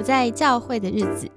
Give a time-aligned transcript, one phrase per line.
[0.00, 1.30] 不在教会的日子。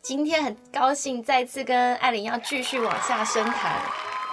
[0.00, 3.78] 今天很高兴再次跟艾琳要继续往下深谈，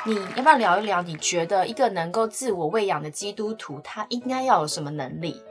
[0.05, 1.01] 你要不要聊一聊？
[1.01, 5.43] 你觉得一个能够自我喂养的基督徒，他应该要有什么能力？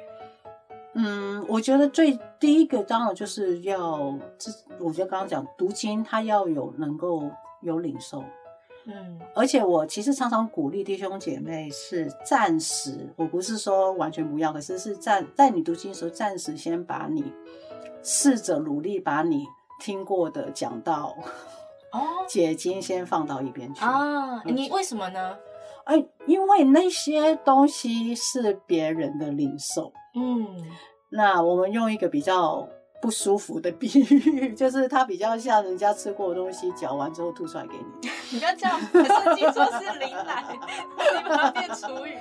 [0.95, 8.25] 嗯，我觉得最第一个当然就是要，这我觉得刚刚讲读经，他要有能够有领受。
[8.91, 17.31] 嗯，而且我其实常常鼓励弟兄姐妹是暂时，我不是说完全不要，可是是暂在你读经的时候，暂时先把你
[18.03, 19.45] 试着努力把你
[19.79, 21.15] 听过的讲到
[21.93, 24.43] 哦 解经先放到一边去啊。
[24.45, 25.37] 你为什么呢？
[25.85, 29.93] 哎，因为那些东西是别人的领受。
[30.15, 30.47] 嗯，
[31.11, 32.67] 那我们用一个比较。
[33.01, 38.09] 不舒服的比喻， 就是它比较像人家吃过的东西，嚼完之后吐出来给你。
[38.33, 42.17] 你不要这样，可是听说是灵奶， 你把它变厨语。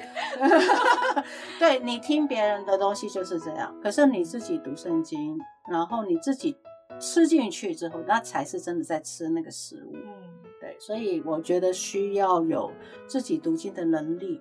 [1.59, 5.37] 对你听别人的东西就是这样，可是你自己读圣经，
[5.69, 6.55] 然后你自己
[6.99, 9.93] 吃进去之后，那才是真的在吃那个食物。
[9.95, 10.13] 嗯，
[10.61, 12.71] 对，所以我觉得需要有
[13.07, 14.39] 自己读经的能力。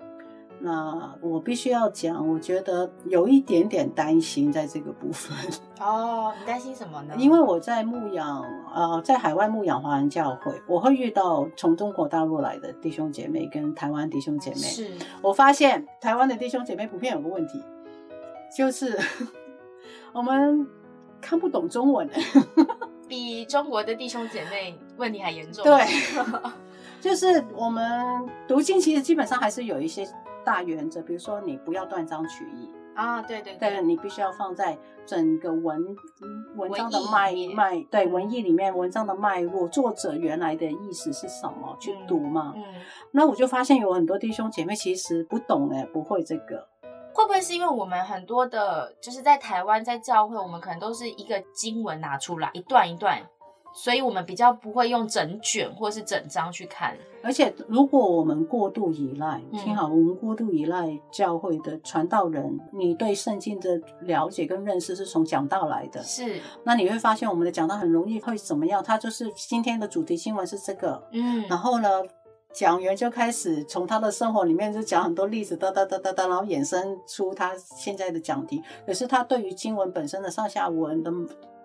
[0.59, 5.37] 那我必须要讲，我觉得有一点点担心在这个部分。
[5.79, 7.15] 哦，你担心什么呢？
[7.19, 8.43] 因为我在牧养，
[8.75, 14.57] 呃，在海外牧养华人教会，我会遇到从中国大陆来的弟兄姐妹跟台湾弟兄姐妹。
[14.57, 14.91] 是，
[15.23, 17.63] 我发现台湾的弟兄姐妹普遍有个问题，
[18.57, 18.99] 就是
[20.13, 20.67] 我们
[21.21, 22.09] 看不懂中文，
[23.07, 25.63] 比中国的弟兄姐妹问题还严重。
[25.63, 25.85] 对，
[27.01, 28.03] 就是我们
[28.49, 30.09] 读经其实基本上还是有一些。
[30.47, 35.97] 大原则，比如说你不要断章取义啊，对对对，你必须要放在整个文
[36.55, 42.53] 文章的脉脉，对文艺里面文章的脉络，作者原来的意思是什么去读嘛。
[42.55, 42.63] 嗯，
[43.11, 46.69] 那我就发现有很多弟兄姐妹其实不懂哎，不会这个，
[47.13, 53.21] 会不会是因为我们很多的，就是在台湾在教会，我们可能都是一个经文拿出来一段一段。
[53.79, 68.83] 所以我们比较不会用整卷或是整章去看，而且如果我们过度依赖，听好，我们过度依赖教会的传道人，你对圣经的了解跟认识是从讲道来的，是，那你会发现我们的讲道很容易会怎么样？
[68.83, 72.03] 他就是今天的主题新闻是这个，嗯，然后呢，
[72.55, 81.13] 讲员就开始从他的生活里面就讲很多例子，哒哒哒哒哒，然后衍生出他现在的讲题，可是他对于经文本身的上下文的，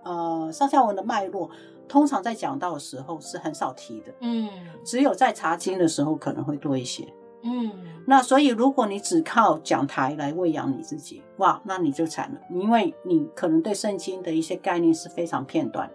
[0.03, 1.49] 呃，上下文的脉络。
[1.91, 4.49] 通常在讲到的时候是很少提的，嗯，
[4.81, 7.05] 只有在查经的时候可能会多一些，
[7.43, 7.69] 嗯，
[8.07, 15.91] 那所以如果你只靠讲台来喂养你自己，哇，那你就惨了，因为你可能对圣经的一些概念是非常片段。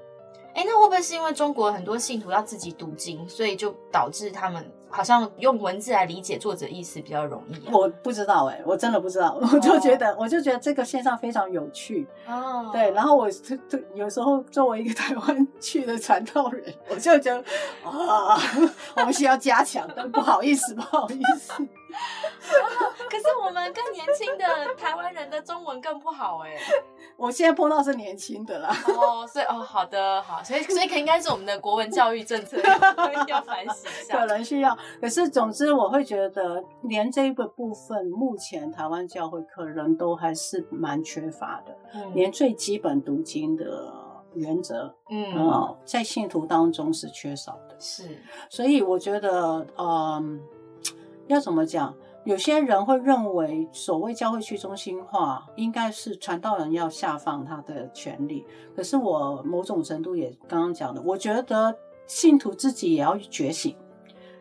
[0.55, 7.69] 哎，那会不会是因为中国很多信徒要自己读经，所以就导致他们好像用文字来理解作者意思比较容易？
[7.71, 12.71] 我不知道哎，我真的不知道， 我就觉得，我就觉得这个现象非常有趣哦。
[12.73, 13.29] 对，然后我
[13.95, 17.39] 有时候作为一个台湾去的传道人，我就觉得
[17.85, 18.39] 啊，
[18.97, 21.53] 我们需要加强，但不好意思，不好意思。
[23.11, 26.57] 可是我们更年轻的台湾人的中文更不好哎。
[27.17, 28.69] 我现在碰到是年轻的啦。
[28.89, 32.59] 哦，所以哦，好的，好，所以所以可应该是我们的国文教育政策
[33.27, 34.19] 要反省一下。
[34.19, 41.77] 可能需要，可是总之我会觉得，连这个部分，目前台湾教会可能都还是蛮缺乏的。
[41.95, 43.93] 嗯，连最基本读经的
[44.35, 47.77] 原则，嗯，在信徒当中是缺少的。
[47.79, 50.39] 是，所以我觉得，嗯，
[51.27, 51.95] 要怎么讲？
[52.25, 58.45] 有些人会认为，所谓教会去中心化，应该是传道人要下放他的权利。
[58.75, 61.77] 可是我某种程度也刚刚讲的，我觉得
[62.09, 63.77] 信徒自己也要觉醒。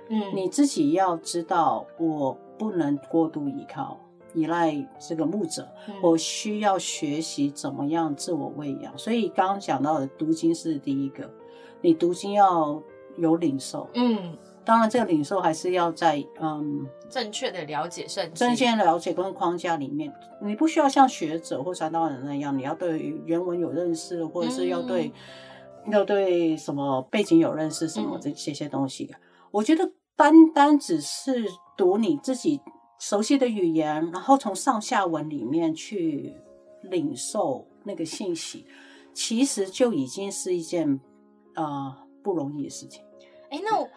[0.10, 4.00] 嗯，你自己要知道，我不能过度依靠、
[4.34, 5.68] 依赖这个牧者，
[6.02, 8.98] 我需要学习怎么样自我喂养。
[8.98, 11.30] 所以刚刚讲到的读经是第一个，
[11.82, 12.82] 你读经要
[13.16, 13.88] 有领受。
[13.94, 14.36] 嗯。
[14.66, 20.12] 当然，这个领受还是要在嗯正确的了解圣经、正确的了解跟框架里面。
[20.42, 25.12] 你不需要像学者或传道人那样，你要对原文有认识，或者是要对
[25.92, 29.14] 要对什么背景有认识，什么这这些东西。
[29.52, 31.46] 我觉得单单只是
[31.78, 32.60] 读你自己
[32.98, 36.34] 熟悉的语言，然后从上下文里面去
[36.82, 38.66] 领受那个信息，
[39.14, 41.00] 其实就已经是一件
[41.54, 43.04] 呃不容易的事情。
[43.52, 43.88] 哎，那我。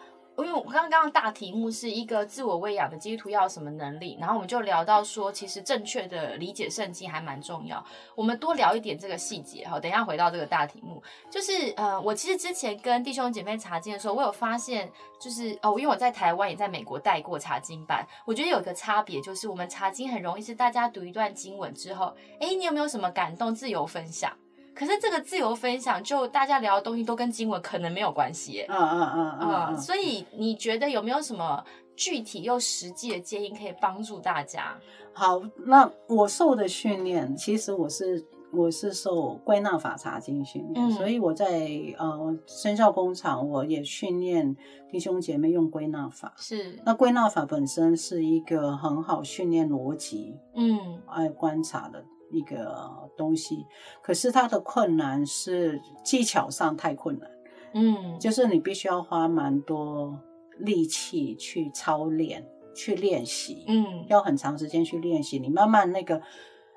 [0.43, 7.83] 因为我刚刚大题目是一个自我喂养的基督徒要什么能力，然后我们就聊到说，其实正确的理解圣经还蛮重要。
[8.15, 9.79] 我们多聊一点这个细节哈。
[9.79, 14.89] 等一下回到这个大题目，就是呃，我其实之前跟弟兄姐妹查经的时候，我有发现，
[15.19, 23.49] 就是哦，因为我在台湾也在美国带过查经班，我觉得有一个差别就是，我们查经很容易是大家读一段经文之后，哎，你有没有什么感动？
[23.49, 24.31] 自由分享。
[24.79, 31.61] 可是这个自由分享，就大家聊的东西都跟经文可能没有关系，嗯嗯嗯嗯，所以你觉得有没有什么
[31.97, 34.77] 具体又实际的建议可以帮助大家？
[35.11, 44.55] 好，那我受的训练，其实我是我是受归纳法查经训练，所以我在呃生效工厂，我也训练
[44.89, 46.33] 弟兄姐妹用归纳法。
[46.37, 52.01] 是，那归纳法本身是一个很好训练逻辑，嗯，爱观察的。
[52.31, 53.65] 一个东西，
[54.01, 57.29] 可是它的困难是技巧上太困难，
[57.73, 60.19] 嗯，就是你必须要花蛮多
[60.57, 62.45] 力气去操练、
[62.75, 66.21] 去练习，嗯，要很长时间去练习，你慢慢那个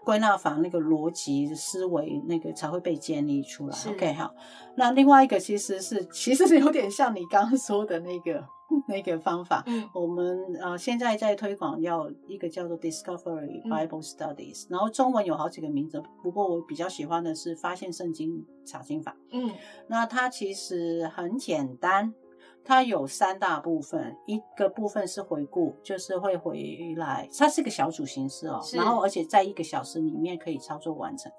[0.05, 3.77] 归纳法、那个逻辑思维那个才会被建立出来。
[3.89, 4.35] OK，好，
[4.77, 8.45] 那另外一个其实是，其实是有点像你刚刚说的那个。
[8.89, 19.51] 那个方法，嗯，我们呃现在在推广要一个叫做 Discovery Bible Studies，然后中文有好几个名字，不过我比较喜欢的是发现圣经查经法，嗯，
[19.89, 22.15] 那它其实很简单，
[22.64, 31.31] 它有三大部分，一个部分是回顾，就是会回来，它是个小组形式哦，然后而且在一个小时里面可以操作完成。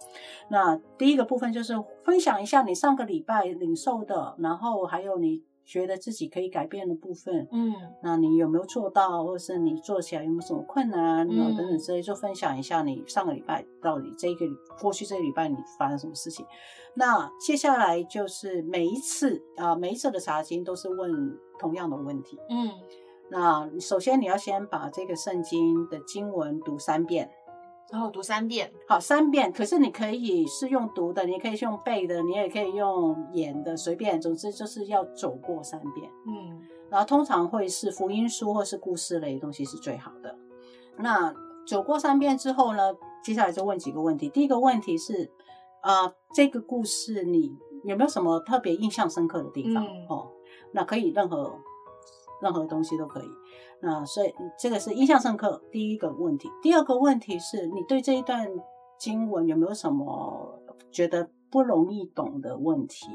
[0.50, 1.74] 那第一个部分就是
[2.04, 5.44] 分享一下你上个礼拜领受的，然后还有你。
[5.66, 14.46] 觉得自己可以改变的部分，嗯，那你有没有做到，或者是你做起来有没有什么困难，等等之类，就分享一下你上个礼拜到底这个
[14.80, 16.46] 过去这个礼拜你发生什么事情。
[16.96, 22.70] 那接下来就是每一次啊，每一次的查经都是问同样的问题，嗯，
[23.30, 27.30] 那首先你要先把这个圣经的经文读三遍。
[27.94, 29.54] 然后读三遍，好，三遍。
[29.54, 34.20] 可是你可以是用读的，你可以用背的，你也可以用演的，随便。
[34.20, 36.10] 总之就是要走过三遍。
[36.26, 36.60] 嗯，
[36.90, 40.36] 然后通常会是福音书或是故事类的东西是最好的。
[40.98, 41.32] 那
[41.68, 42.82] 走过三遍之后呢，
[43.24, 44.28] 接下来就问几个问题。
[44.28, 45.32] 第一个问题是，
[45.84, 49.86] 啊，这个故事你有没有什么特别印象深刻的地方？
[50.10, 50.32] 哦，
[50.72, 51.60] 那可以任何
[52.44, 53.26] 任何东西都可以。
[53.80, 58.48] 那所以这个是印象深刻第一个问题，第二个问题是你对这一段
[59.00, 60.60] 经文有没有什么
[60.92, 63.08] 觉得不容易懂的问题？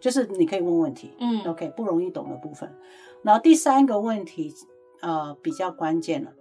[0.00, 2.74] 就是你可以问问题，嗯，OK，不容易懂的部分。
[3.22, 4.52] 然后第三个问题，
[5.00, 6.32] 呃，比较关键了，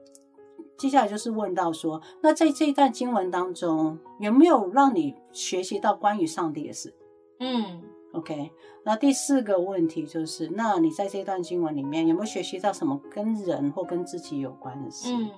[0.77, 6.93] 接下来就是问到说，那在这一段经文当中有没有让你学习到关于上帝的事？
[7.39, 7.83] 嗯。
[8.13, 8.51] OK，
[8.83, 15.13] 那第四个问题就是，那你在这段经文里面有没有学习到什么跟人或跟自己有关的事？
[15.13, 15.29] 嗯，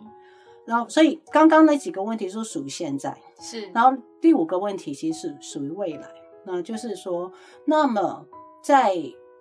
[0.65, 3.69] 然后所以刚刚那几个问题是属于现在，是。
[3.73, 6.07] 然后第五个问题其实是属于未来，
[6.45, 7.31] 那就是说，
[7.65, 8.25] 那么
[8.63, 8.95] 在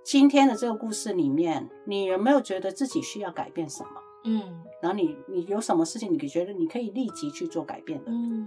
[0.05, 3.90] 今天的这个故事里面，你有没有觉得自己需要改变什么？
[4.25, 8.11] 嗯，然后你你有什么事情你觉得你可以立即去做改变的？
[8.11, 8.46] 嗯。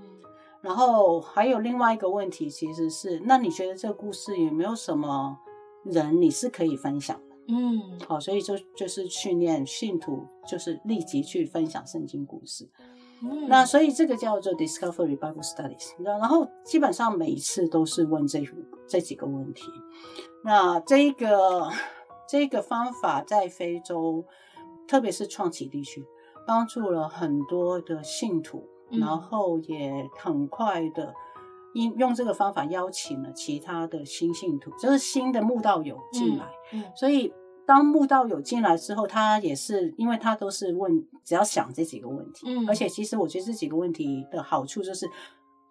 [0.66, 5.38] 然后还有另外一个问题，其实是那你觉得这个故事有没有什么
[5.84, 7.36] 人你是可以分享的？
[7.50, 12.68] 嗯，好，所以就就是训练信徒，就是立即去分享圣经故事。
[13.22, 15.92] 嗯，那所以这个叫做 Discovery Bible Studies。
[16.04, 18.44] 然后基本上每一次都是问这
[18.88, 19.70] 这几个问题。
[20.44, 21.70] 那这个
[22.28, 24.26] 这个方法在非洲，
[24.88, 26.04] 特别是创启地区，
[26.48, 28.68] 帮助了很多的信徒。
[28.92, 31.14] 然后也很快的，
[31.74, 36.46] 因用这个方法邀请了其他的新信徒，就是新的慕道友进来。
[36.74, 37.34] 嗯，所以
[37.66, 42.46] 当慕道友进来之后，他也是因为他都是问，只要想这几个问题。
[42.48, 45.10] 嗯，而且其实我觉得这几个问题的好处就是，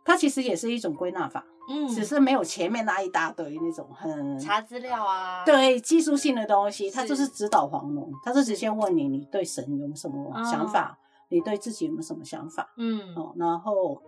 [0.05, 1.45] 它其实也是一种归纳法。
[1.67, 10.99] 嗯，只是没有前面那一大堆那种很查资料啊，对技术性的东西，他就是指导黄龙，他是直接问你，你对神有什么想法？
[11.29, 12.73] 你对自己有没有什么想法？
[12.77, 14.03] 嗯，哦，然后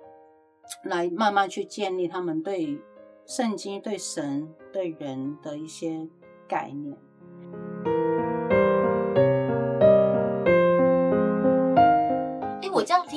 [0.84, 2.80] 来慢慢去建立他们对
[3.26, 6.08] 圣经、对神、对人的一些
[6.48, 6.96] 概念。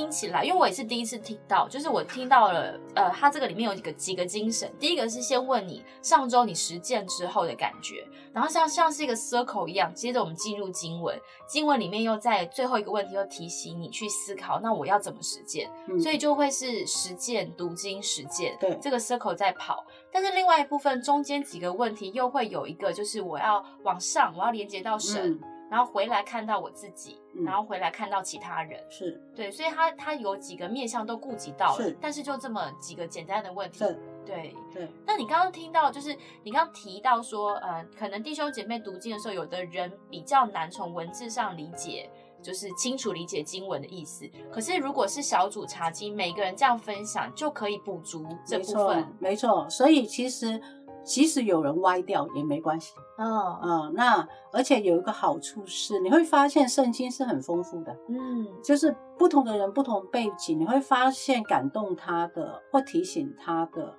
[0.10, 4.68] 听起来，因为我也是第一次听到，就是我听到了，呃，它这个里面有几个几个精神。
[4.80, 11.16] 第一个是先问你上周你实践之后的感觉，然后像像是一个 circle 一样，接着我们进入经文，
[11.48, 15.70] 经文里面又在最后一个问题又提醒你去思考，那我要怎么实践？
[15.88, 19.86] 嗯所以就会是实践、读经、实践，对这个 circle 在跑。
[20.12, 25.40] 但是另外一部分中间几个问题又会有一个，就是我要往上，我要连接到神，嗯
[25.70, 28.84] 然后回来看到我自己，嗯然后回来看到其他人。
[28.90, 33.80] 是对，所以他他有几个面向都顾及到了是，但是就这么几个简单的问题。
[33.80, 34.56] 是，对。
[34.72, 42.10] 对，那你刚刚听到，就是你刚刚提到说，呃，可能弟兄姐妹读经的时候，有的人比较难从文字上理解，
[42.42, 44.30] 就是清楚理解经文的意思。
[44.52, 49.70] 可是如果是小组查经，每个人这样分享，就可以补足这部没错分。，没错。
[49.70, 50.62] 所以其实
[51.10, 52.94] 即使有人歪掉也没关系。
[53.18, 57.92] 嗯啊、那而且有一个好处是，你会发现圣经是很丰富的。
[58.08, 58.48] 嗯。
[58.64, 63.96] 就是不同的人、不同背景，你会发现感动他的或提醒他的，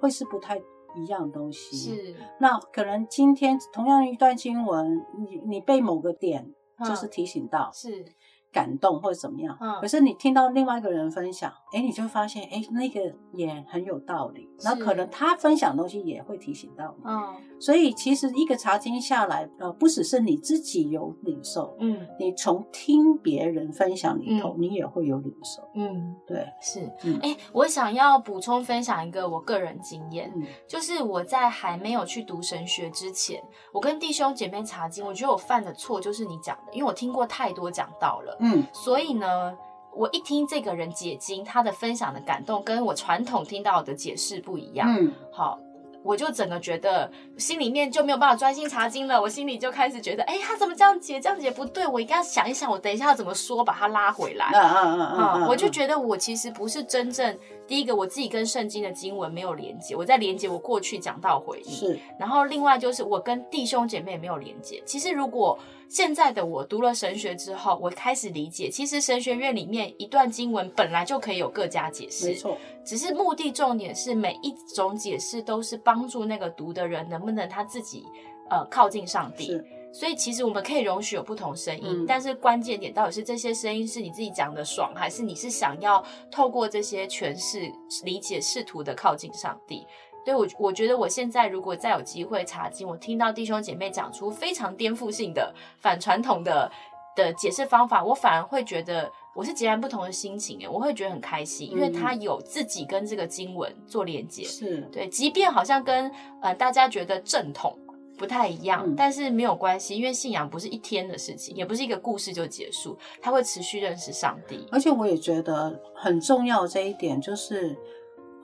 [0.00, 0.56] 会是不太
[0.94, 6.88] 一样的东西。，是，那可能今天同样一段经文，你你被某个点嗯。
[6.88, 8.04] 就是提醒到、是，
[8.52, 13.00] 感动或者怎么样，嗯可是你听到另外一个人分享，哎，你就发现，哎，那个
[13.32, 17.04] 也很有道理，那是可能他分享的东西也会提醒到你。
[17.06, 25.62] 嗯所以其实一个查经下来，呃，不只是你自己有领受，嗯你从听别人分享里头，嗯你也会有领受。
[25.76, 26.80] 嗯，对，是。
[27.04, 33.40] 嗯哎、我想要补充分享一个我个人经验，嗯就是我在还没有去读神学之前，
[33.72, 39.56] 我跟弟兄姐妹查经，我觉得我犯的错就是你讲的，因为我听过太多讲道了，嗯所以呢，
[39.94, 45.58] 我一听这个人解经，他的分享的感动，跟我传统听到的解释不一样，嗯，好。
[46.04, 47.08] 我就整个觉得
[47.38, 51.20] 心里面就没有办法专心查经了，我心里就开始觉得，哎，他怎么这样解？
[51.20, 54.46] 这样解不对，我应该要想一想，我等一下要怎么说，把他拉回来。
[54.46, 55.46] 啊啊啊啊、啊！
[55.48, 57.38] 我就觉得我其实不是真正
[57.72, 61.70] 第一个，我自己跟圣经的经文没有连接，我在连接我过去讲到回忆。
[61.70, 64.82] 是然后另外就是我跟弟兄姐妹也没有连接。
[64.84, 78.04] 其实如果现在的我读了神学之后，我开始理解，其实神学院里面一段经文本来就可以有各家解释，没错，只是目的重点是每一种解释都是帮助那个读的人能不能他自己
[78.50, 79.58] 呃靠近上帝。
[79.92, 82.06] 是所以其实我们可以容许有不同声音，嗯。
[82.06, 87.70] 但是关键点到底是这些声音是你自己讲的爽，还是你是想要透过这些诠释
[88.04, 89.86] 理解试图的靠近上帝？
[90.24, 96.70] 对我，我觉得我现在如果再有机会查经，我听到弟兄姐妹讲出非常颠覆性的、反传统的
[97.16, 101.92] 的解释方法，我反而会觉得我是截然不同的心情，诶，我会觉得很开心，因为嗯。
[101.92, 106.08] 他有自己跟这个经文做连接，是，对，即便好像跟
[106.40, 107.76] 呃大家觉得正统
[108.22, 114.64] 不太一样，嗯但是没有关系，因为信仰不是一天的事情，也不是一个故事就结束，它会持续认识上帝。
[114.70, 117.76] 而且我也觉得很重要这一点就是，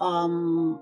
[0.00, 0.76] 嗯，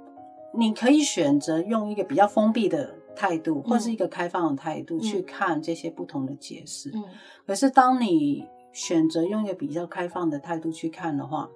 [0.55, 6.91] 你可以选择用一个比较封闭的态度，或是一个开放的态度去看这些不同的解释。
[6.95, 7.05] 嗯
[7.47, 11.51] 可是当你选择用一个比较开放的态度去看的话，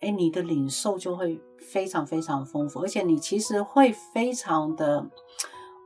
[0.00, 5.06] 哎，你的领受就会非常非常丰富，而且你其实会非常的。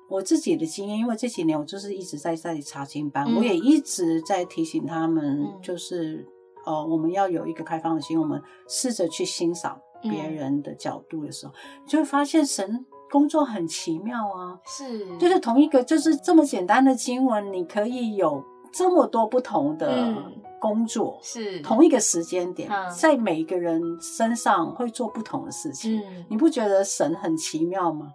[0.09, 3.37] 我自己的经验，因为这几年我就是一直在在查经班，嗯。
[3.37, 6.27] 我也一直在提醒他们嗯，就是、
[6.65, 11.53] 呃，我们要有一个开放的心，我们试着去欣赏别嗯人的角度的时候，
[11.85, 14.59] 你就会发现神工作很奇妙啊。
[14.65, 20.43] 是，就是同一个，就是这么简单的经文，你可以有这么多不同的嗯。
[20.59, 22.91] 工作，是同一个时间点，嗯。
[22.91, 26.01] 在每一个人身上会做不同的事情。
[26.01, 28.07] 嗯，你不觉得神很奇妙吗？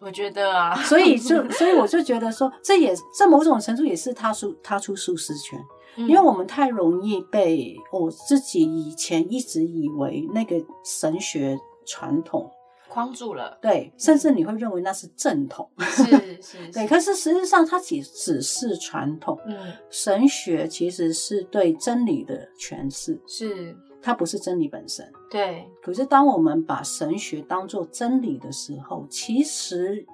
[0.00, 5.60] 我觉得啊，所以就， 所以我就觉得说，这也这某种程度也是踏出踏出舒适圈，
[5.96, 11.56] 因因为我们太容易被我自己以前一直以为那个神学
[11.86, 12.50] 传统，
[12.88, 16.04] 框住了，对，甚至你会认为那是正统， 是
[16.42, 19.38] 是，对，可是实际上它只只是传统。
[19.46, 19.56] 嗯。
[19.90, 25.10] 神学其实是对真理的诠释，是，它不是真理本身。
[25.30, 30.04] 对，可是当我们把神学当做真理的时候，其实，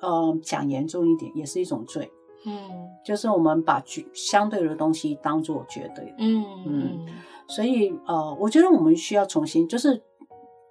[0.00, 2.10] 呃，讲严重一点，也是一种罪，
[2.44, 2.52] 嗯
[3.04, 6.14] 就是我们把绝相对的东西当做绝对的。
[6.18, 7.06] 嗯嗯嗯
[7.48, 10.00] 所以，呃，我觉得我们需要重新，就是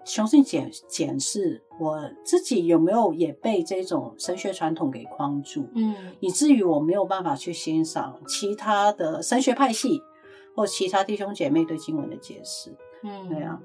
[0.05, 5.67] 重新检检视我自己有没有也被这种神学传统给框住。
[5.75, 10.01] 嗯以至于我没有办法去欣赏其他的神学派系
[10.55, 12.75] 或其他弟兄姐妹对经文的解释。
[13.03, 13.59] 嗯，对啊。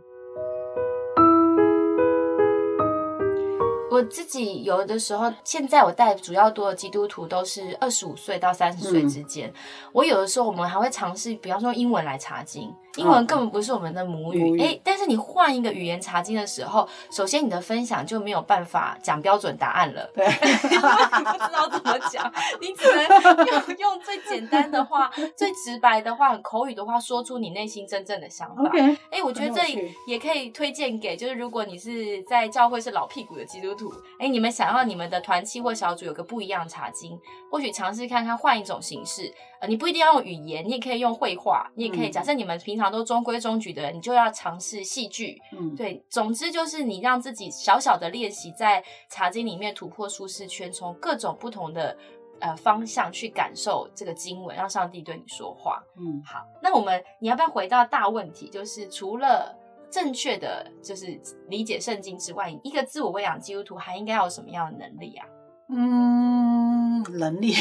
[3.88, 9.50] 我自己有的时候，现在我带主要多的基督徒都是二十五岁到三十岁之间。
[9.92, 20.08] 我有的时候，我们还会尝试，比方说英文来查经，英文根本不是我们的母母语，语哎、但是你换一个语言查经的时候，首先你的分享就没有办法讲标准答案了。
[20.14, 20.30] 对，你
[21.24, 28.62] 不知道怎么讲，你只能用用最简单的话、 最直白的话、很口语的话，说出你内心真正的想法。
[28.62, 37.18] OK，哎、我觉得这里也可以推荐给，就是如果你是在教会是老屁股的基督徒，哎、你们想要你们的团契或小组有个不一样的查经，
[37.50, 39.32] 或许尝试看看换一种形式。
[39.60, 42.08] 呃，你不一定要用语言，你也可以用绘画，你也可以。
[42.08, 45.40] 嗯假设你们平常都中规中矩的人，你就要尝试戏剧。
[45.52, 51.96] 嗯，对，总之就是你让自己小小的练习，在茶经里面突破舒适圈，从各种不同的
[52.40, 55.82] 呃方向去感受这个经文，让上帝对你说话。
[55.98, 58.48] 嗯，好，那我们你要不要回到大问题？
[58.48, 59.54] 就是除了
[59.90, 65.26] 正确的就是理解圣经之外，一个自我喂养基督徒还应该有什么样的能力啊？
[65.68, 67.54] 嗯，能力，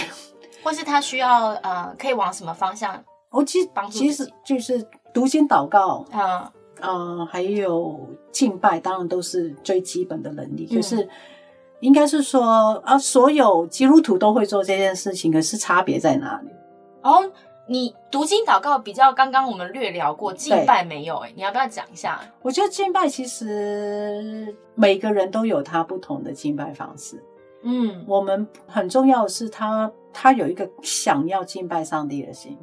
[0.66, 3.02] 或是他需要呃可以往什么方向？
[3.30, 8.00] 我其实帮助其实就是读经祷告，嗯呃，还有
[8.32, 10.68] 敬拜，当然都是最基本的能力。
[10.72, 11.08] 嗯可是
[11.82, 16.50] 应该是说啊，所有基督徒都会做这件事情，可是差别在哪里？
[17.04, 17.32] 哦，
[17.68, 22.20] 你读经祷告比较刚刚我们略聊过，敬拜没有哎、你要不要讲一下？
[22.42, 27.22] 我觉得敬拜其实每个人都有他不同的敬拜方式。
[27.64, 32.58] 嗯，我们很重要的是他他有一个想要敬拜上帝的心。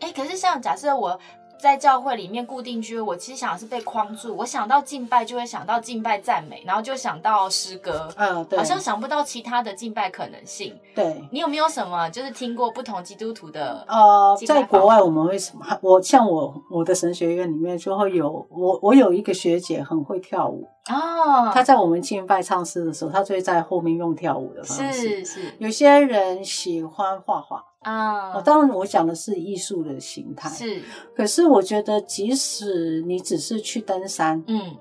[0.00, 1.20] 哎、可是像假设我
[1.60, 10.78] 在教会里面固定居，我其实想的是被框住，我想到敬拜就会想到敬拜赞美，然后就想到诗歌，嗯，对，好像想不到其他的敬拜可能性。
[10.94, 11.22] 对。
[11.30, 13.84] 你有没有什么就是听过不同基督徒的？
[13.88, 15.64] 呃，在国外我们会什么？
[15.82, 24.92] 我像我我的神学院里面就会有我我有一个学姐很会跳舞，哦，她在我们敬拜唱诗的时候，她就会在后面用跳舞的方式。
[24.92, 28.38] 是是有些人喜欢画画，啊。
[28.38, 30.48] 哦，当然我讲的是艺术的形态。
[30.50, 30.82] 是。
[31.14, 34.76] 可是我觉得，即使你只是去登山嗯。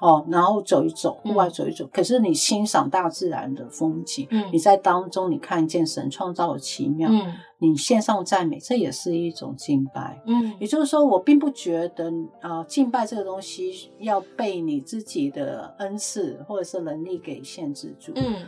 [0.00, 4.44] 哦，然后走一走，嗯户外走一走，可是你欣赏大自然的风景，嗯。
[4.52, 7.32] 你在当中你看见神创造的奇妙，嗯。
[7.58, 10.20] 你献上赞美，这也是一种敬拜。
[10.26, 10.52] 嗯。
[10.58, 12.10] 也就是说，我并不觉得
[12.40, 18.10] 啊、呃敬拜这个东西要被你自己的恩赐或者是能力给限制住。
[18.16, 18.44] 嗯，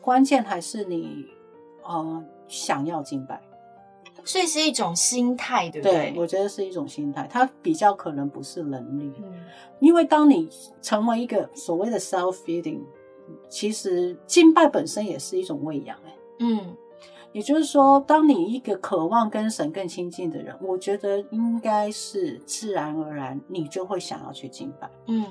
[0.00, 1.26] 关键还是你
[1.82, 3.40] 呃想要敬拜。
[4.26, 9.12] 所以是一种心态，对不对，我觉得是一种心态，它比较可能不是能力。
[9.18, 9.44] 嗯
[9.80, 10.48] 因为当你
[10.80, 12.80] 成为一个所谓的 self feeding，
[13.50, 16.14] 其实敬拜本身也是一种喂养、欸。
[16.38, 16.74] 嗯
[17.32, 24.88] 也就是说，当你一个渴望跟神更亲近的人，我觉得应该是自然而然，你就会想要去敬拜。
[25.08, 25.26] 嗯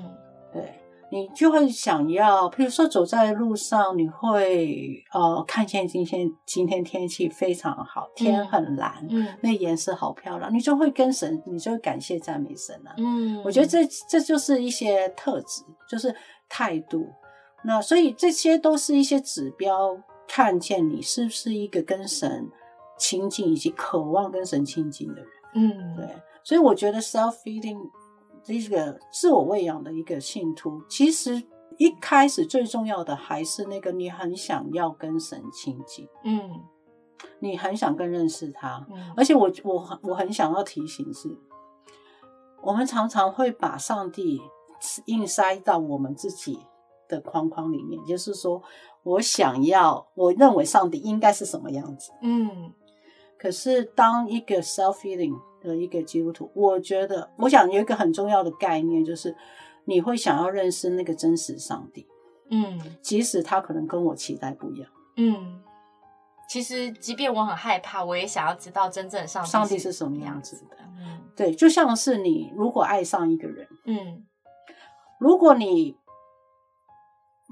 [0.52, 0.72] 对
[1.10, 12.94] 你就会想要，比如说走在路上，你会呃看见今天今天天气非常好，天很蓝，嗯那颜色好漂亮，你就会跟神，你就会感谢赞美神啊。
[12.96, 16.14] 嗯，我觉得这这就是一些特质，就是
[16.48, 17.06] 态度。
[17.62, 19.96] 那所以这些都是一些指标，
[20.28, 22.48] 看见你是不是一个跟神
[22.98, 25.26] 亲近以及渴望跟神亲近的人。
[25.54, 26.06] 嗯对，
[26.42, 27.78] 所以我觉得 self feeding
[28.44, 31.42] 这个自我喂养的一个信徒，其实
[31.78, 36.62] 一开始最重要的还是那个你很想要跟神亲近，嗯
[37.40, 38.86] 你很想更认识他。
[38.92, 41.34] 嗯而且我我很我很想要提醒是，
[42.62, 44.40] 我们常常会把上帝
[45.06, 46.58] 硬塞到我们自己
[47.08, 48.62] 的框框里面，就是说
[49.02, 52.12] 我想要，我认为上帝应该是什么样子。
[52.20, 52.72] 嗯
[53.44, 59.36] 可是当一个 self feeling 的一个基督徒，我觉得，我想有一个很重要的概念，就是
[59.84, 62.06] 你会想要认识那个真实上帝，
[62.48, 64.90] 嗯即使他可能跟我期待不一样。
[65.16, 65.60] 嗯。
[66.48, 70.76] 其实，即便我很害怕，我也想要知道真正上帝上帝是什什么样子样子的。
[70.98, 74.24] 嗯对，就像是你如果爱上一个人，嗯
[75.18, 75.98] 如果你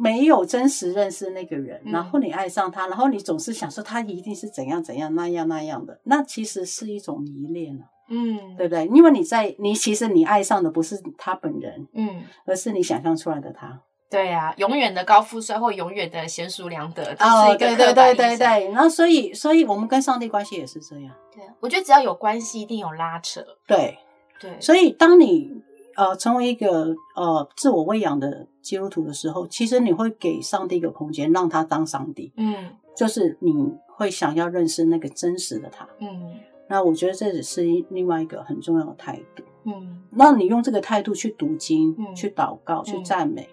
[0.02, 8.84] 没有真实认识那个人，嗯然后你爱上他，然后你总是想说他一定是怎样怎样那样那样的，那其实是一种迷恋了，嗯，对不对？
[8.86, 13.80] 因为你在你其实你爱上的不是他本人，嗯，而是你想象出来的他。
[14.10, 18.36] 对呀、永远的高富帅或永远的贤淑良德，这哦，是一个对对对对。
[18.36, 23.42] 对，然后所以所以我们跟上帝关系也是这样，对，我觉得只要有关系，一定有拉扯。
[23.66, 23.96] 对，
[24.38, 25.50] 对，所以当你
[25.96, 32.32] 呃成为一个呃自我喂养的基督徒的时候，其实你会给上帝一个空间，让他当上帝。
[32.36, 33.52] 嗯就是你
[33.86, 35.88] 会想要认识那个真实的他。
[36.00, 36.34] 嗯
[36.68, 39.42] 那我觉得这只是另外一个很重要的态度。
[39.64, 43.48] 嗯那你用这个态度去读经、嗯去祷告、去嗯赞美，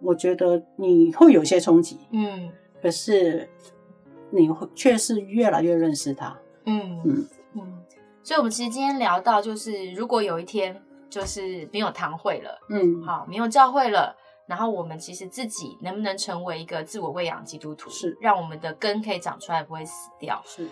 [0.00, 3.48] 我觉得你会有些冲击，嗯可是
[4.30, 6.38] 你会却是越来越认识他。
[6.64, 7.78] 嗯嗯嗯，
[8.22, 14.16] 所以，我们其实今天聊到，就是如果有一天就是没有堂会了，嗯，好，没有教会了，
[14.46, 20.42] 然后我们其实自己能不能成为一个自我喂养基督徒，是让我们的根可以长出来，不会死掉。
[20.44, 20.68] 是。